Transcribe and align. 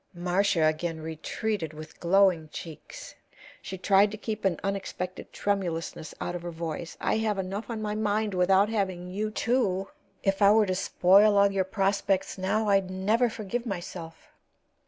Marcia 0.15 0.65
again 0.65 0.99
retreated 0.99 1.73
with 1.73 1.99
glowing 1.99 2.49
cheeks. 2.51 3.13
She 3.61 3.77
tried 3.77 4.09
to 4.09 4.17
keep 4.17 4.43
an 4.45 4.59
unexpected 4.63 5.31
tremulousness 5.31 6.15
out 6.19 6.33
of 6.33 6.41
her 6.41 6.49
voice. 6.49 6.97
"I 6.99 7.17
have 7.17 7.37
enough 7.37 7.69
on 7.69 7.83
my 7.83 7.93
mind 7.93 8.33
without 8.33 8.69
having 8.69 9.09
you, 9.11 9.29
too. 9.29 9.89
If 10.23 10.41
I 10.41 10.53
were 10.53 10.65
to 10.65 10.73
spoil 10.73 11.37
all 11.37 11.51
your 11.51 11.65
prospects 11.65 12.35
now, 12.39 12.67
I'd 12.67 12.89
never 12.89 13.29
forgive 13.29 13.67
myself." 13.67 14.29